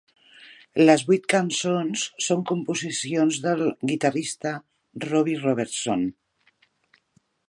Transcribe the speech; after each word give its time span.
Les 0.85 1.01
vuit 1.09 1.27
cançons 1.33 2.05
són 2.27 2.41
composicions 2.53 3.37
del 3.45 3.61
guitarrista 3.91 4.55
Robbie 5.07 5.45
Robertson. 5.45 6.09